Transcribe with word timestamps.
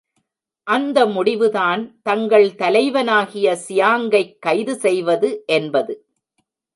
அந்த 0.67 1.05
முடிவுதான் 1.05 1.99
தங்கள் 2.01 2.55
தலைவனாகிய 2.55 3.57
சியாங்கைக் 3.67 4.39
கைது 4.39 4.75
செய்வது 4.75 5.43
என்பது. 5.45 5.93